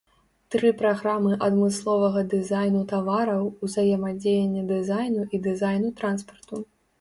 Тры 0.53 0.69
праграмы 0.77 1.35
адмысловага 1.47 2.23
дызайну 2.31 2.81
тавараў, 2.93 3.43
узаемадзеяння 3.67 4.65
дызайну 4.73 5.29
і 5.37 5.43
дызайну 5.45 5.95
транспарту. 6.03 6.65